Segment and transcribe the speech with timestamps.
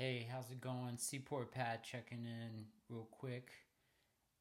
[0.00, 0.96] Hey, how's it going?
[0.96, 3.50] Seaport Pat checking in real quick.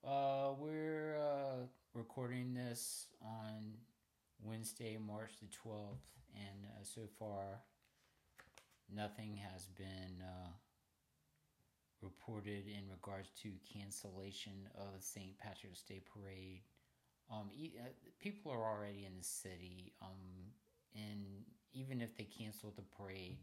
[0.08, 3.74] Uh, we're uh, recording this on
[4.42, 7.60] Wednesday, March the 12th, and uh, so far
[8.90, 10.48] nothing has been uh,
[12.02, 15.38] reported in regards to cancellation of St.
[15.40, 16.62] Patrick's Day Parade.
[17.30, 17.90] Um, e- uh,
[18.22, 20.54] people are already in the city, um,
[20.96, 21.26] and
[21.74, 23.40] even if they cancel the parade,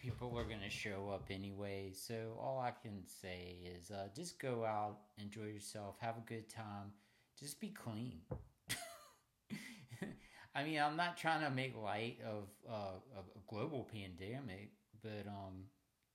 [0.00, 1.92] people are going to show up anyway.
[1.94, 6.48] So all I can say is uh, just go out, enjoy yourself, have a good
[6.48, 6.92] time,
[7.38, 8.20] just be clean.
[10.54, 14.70] I mean, I'm not trying to make light of uh, a global pandemic,
[15.02, 15.64] but um,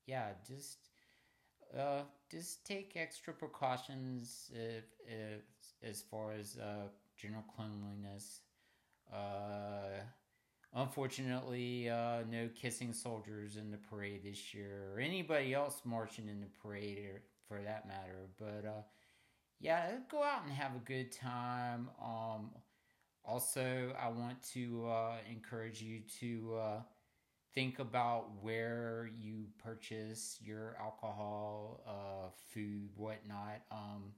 [0.05, 0.77] yeah, just
[1.77, 2.01] uh,
[2.31, 5.41] just take extra precautions if, if,
[5.83, 6.87] as far as uh,
[7.17, 8.41] general cleanliness.
[9.13, 10.01] Uh,
[10.73, 16.39] unfortunately, uh, no kissing soldiers in the parade this year, or anybody else marching in
[16.39, 18.27] the parade, or for that matter.
[18.37, 18.81] But uh,
[19.59, 21.89] yeah, go out and have a good time.
[22.01, 22.51] Um,
[23.25, 26.81] also, I want to uh, encourage you to uh,
[27.53, 33.61] think about where you purchase your alcohol, uh, food, whatnot.
[33.71, 34.13] Um,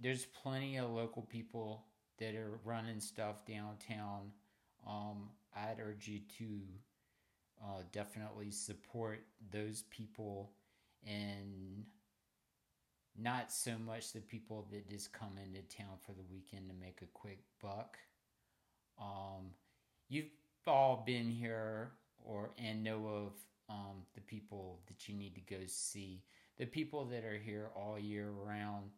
[0.00, 1.84] there's plenty of local people
[2.18, 4.32] that are running stuff downtown.
[4.86, 5.30] Um,
[5.80, 6.60] urge you to
[7.62, 10.52] uh, definitely support those people
[11.06, 11.84] and
[13.16, 17.00] not so much the people that just come into town for the weekend to make
[17.02, 17.96] a quick buck.
[19.00, 19.52] Um,
[20.08, 20.26] you've
[20.66, 21.92] all been here
[22.24, 23.32] or and know of
[23.68, 26.22] um, the people that you need to go see,
[26.58, 28.90] the people that are here all year round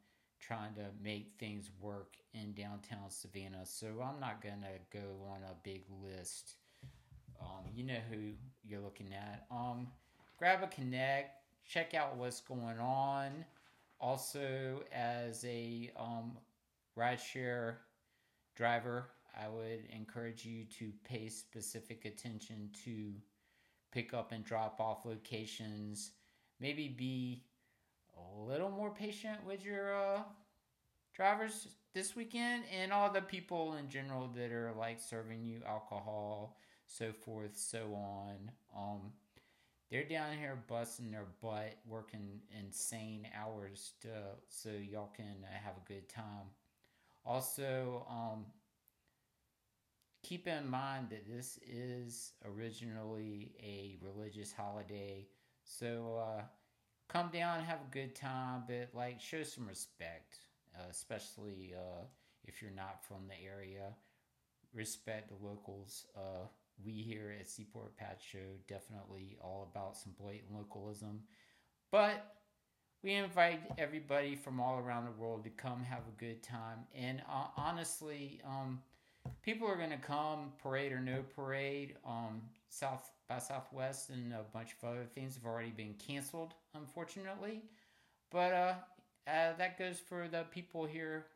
[0.47, 3.65] trying to make things work in downtown Savannah.
[3.65, 6.55] So I'm not gonna go on a big list.
[7.41, 8.33] Um, you know who
[8.65, 9.47] you're looking at.
[9.51, 9.89] Um,
[10.39, 11.31] grab a connect,
[11.67, 13.45] check out what's going on.
[14.01, 16.37] Also, as a um,
[16.97, 17.77] rideshare
[18.55, 19.09] driver,
[19.39, 23.13] I would encourage you to pay specific attention to
[23.93, 26.13] pick up and drop off locations.
[26.61, 27.43] Maybe be
[28.99, 30.23] patient with your uh,
[31.15, 36.57] drivers this weekend and all the people in general that are like serving you alcohol,
[36.87, 38.51] so forth, so on.
[38.77, 39.13] Um,
[39.91, 44.09] they're down here busting their butt, working insane hours to,
[44.49, 46.51] so y'all can have a good time.
[47.25, 48.47] Also, um,
[50.23, 55.27] keep in mind that this is originally a religious holiday.
[55.65, 56.43] So uh,
[57.09, 60.39] come down, have a good time, but like show some respect,
[60.77, 62.05] uh, especially uh,
[62.45, 63.95] if you're not from the area.
[64.75, 66.05] Respect the locals.
[66.17, 66.47] Uh,
[66.85, 71.23] we here at Seaport Pat Show definitely all about some blatant localism,
[71.91, 72.37] but
[73.03, 76.81] we invite everybody from all around the world to come have a good time.
[76.95, 78.81] And uh, honestly, um,
[79.43, 81.95] people are going to come, parade or no parade.
[82.07, 82.43] Um,
[82.79, 87.63] South by Southwest and a bunch of other things have already been canceled, unfortunately.
[88.31, 88.75] But uh,
[89.27, 91.27] uh, that goes for the people here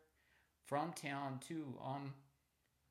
[0.66, 1.74] from town too.
[1.84, 2.12] Um,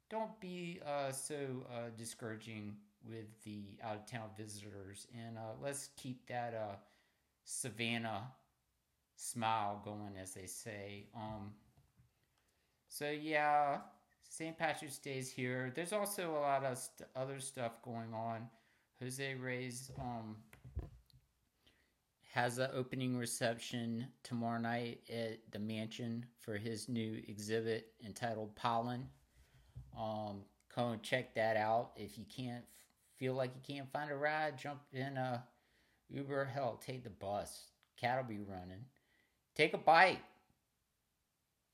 [0.10, 1.36] don't be uh, so
[1.72, 2.76] uh, discouraging
[3.08, 6.76] with the out of town visitors, and uh, let's keep that uh,
[7.46, 8.24] Savannah
[9.16, 11.06] smile going, as they say.
[11.16, 11.52] Um,
[12.88, 13.78] so yeah,
[14.28, 14.58] St.
[14.58, 15.72] Patrick's Day is here.
[15.76, 18.48] There's also a lot of st- other stuff going on.
[19.02, 20.36] Jose Reyes um,
[22.34, 29.08] has an opening reception tomorrow night at the mansion for his new exhibit entitled Pollen.
[29.98, 30.42] Um,
[30.74, 31.92] come and check that out.
[31.96, 32.64] If you can't
[33.18, 35.44] feel like you can't find a ride, jump in a
[36.10, 36.46] Uber.
[36.46, 37.72] Hell, take the bus.
[38.00, 38.86] Cat'll be running.
[39.56, 40.20] Take a bike.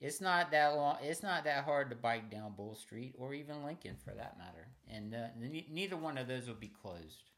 [0.02, 0.98] It's not that long.
[1.02, 4.68] It's not that hard to bike down Bull Street or even Lincoln for that matter.
[4.92, 5.28] And uh,
[5.72, 7.32] neither one of those will be closed.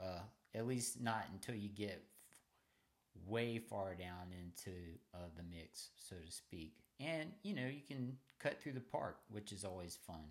[0.00, 0.20] Uh,
[0.54, 2.02] at least not until you get
[3.26, 4.76] way far down into
[5.14, 6.74] uh, the mix, so to speak.
[7.00, 10.24] And you know you can cut through the park, which is always fun.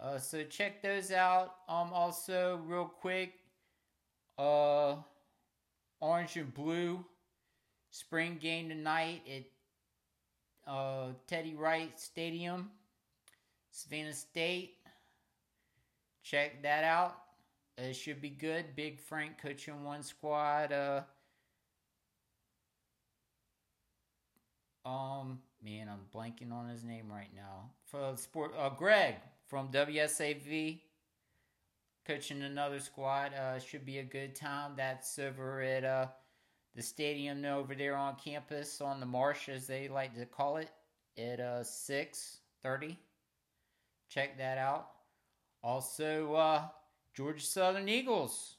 [0.00, 1.54] Uh, so check those out.
[1.68, 3.34] Um, also real quick,
[4.38, 4.96] uh,
[6.00, 7.04] orange and blue
[7.90, 9.44] spring game tonight at
[10.66, 12.70] uh, Teddy Wright Stadium,
[13.70, 14.76] Savannah State.
[16.22, 17.16] Check that out.
[17.76, 18.76] It should be good.
[18.76, 20.72] Big Frank coaching one squad.
[20.72, 21.02] Uh,
[24.84, 27.70] um, man, I'm blanking on his name right now.
[27.86, 29.16] For sport, uh, Greg
[29.46, 30.80] from WSAV.
[32.06, 33.32] coaching another squad.
[33.34, 34.72] Uh, should be a good time.
[34.76, 36.06] That's over at uh,
[36.74, 40.70] the stadium over there on campus on the marsh, as they like to call it,
[41.18, 42.98] at uh, six thirty.
[44.08, 44.88] Check that out.
[45.62, 46.62] Also, uh,
[47.14, 48.56] Georgia Southern Eagles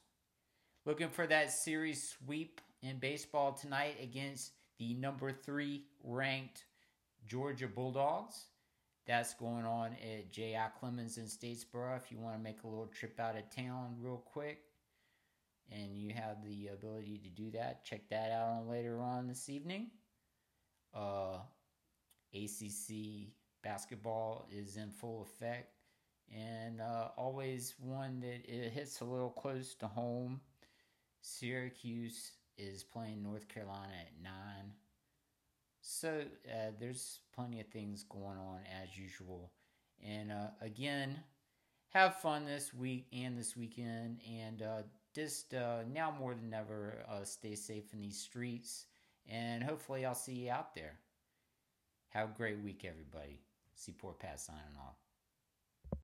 [0.85, 6.65] looking for that series sweep in baseball tonight against the number three ranked
[7.27, 8.45] Georgia Bulldogs.
[9.05, 10.67] That's going on at J.I.
[10.79, 11.97] Clements in Statesboro.
[11.97, 14.59] If you want to make a little trip out of town real quick
[15.71, 19.87] and you have the ability to do that, check that out later on this evening.
[20.93, 21.37] Uh,
[22.33, 23.29] ACC
[23.63, 25.69] basketball is in full effect
[26.31, 30.41] and uh, always one that it hits a little close to home.
[31.21, 34.33] Syracuse is playing North Carolina at 9.
[35.81, 39.51] So uh, there's plenty of things going on as usual.
[40.03, 41.19] And uh, again,
[41.93, 44.19] have fun this week and this weekend.
[44.29, 44.81] And uh,
[45.13, 48.85] just uh, now more than ever, uh, stay safe in these streets.
[49.29, 50.99] And hopefully, I'll see you out there.
[52.09, 53.41] Have a great week, everybody.
[53.75, 55.02] Seaport Pat signing off.